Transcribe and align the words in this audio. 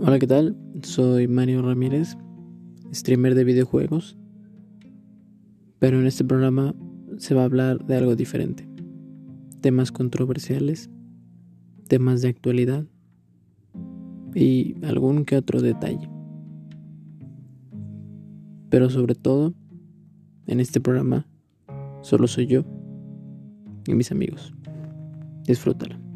Hola, 0.00 0.20
¿qué 0.20 0.28
tal? 0.28 0.56
Soy 0.84 1.26
Mario 1.26 1.60
Ramírez, 1.60 2.16
streamer 2.92 3.34
de 3.34 3.42
videojuegos. 3.42 4.16
Pero 5.80 5.98
en 5.98 6.06
este 6.06 6.24
programa 6.24 6.72
se 7.16 7.34
va 7.34 7.42
a 7.42 7.46
hablar 7.46 7.84
de 7.84 7.96
algo 7.96 8.14
diferente. 8.14 8.68
Temas 9.60 9.90
controversiales, 9.90 10.88
temas 11.88 12.22
de 12.22 12.28
actualidad 12.28 12.86
y 14.36 14.76
algún 14.84 15.24
que 15.24 15.36
otro 15.36 15.60
detalle. 15.60 16.08
Pero 18.70 18.90
sobre 18.90 19.16
todo, 19.16 19.52
en 20.46 20.60
este 20.60 20.80
programa 20.80 21.26
solo 22.02 22.28
soy 22.28 22.46
yo 22.46 22.64
y 23.88 23.94
mis 23.94 24.12
amigos. 24.12 24.54
Disfrútalo. 25.44 26.07